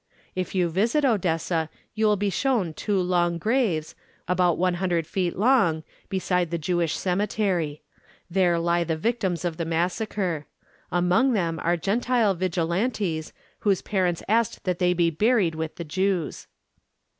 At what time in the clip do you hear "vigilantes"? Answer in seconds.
12.33-13.31